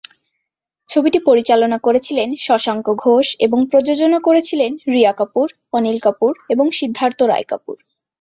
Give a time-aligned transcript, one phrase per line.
[0.89, 7.47] ছবিটি পরিচালনা করেছিলেন শশাঙ্ক ঘোষ এবং প্রযোজনা করেছিলেন রিয়া কাপুর, অনিল কাপুর এবং সিদ্ধার্থ রায়
[7.47, 7.75] কাপুর।